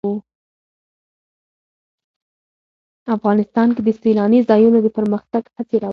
[3.15, 5.89] افغانستان کې د سیلاني ځایونو د پرمختګ هڅې روانې دي.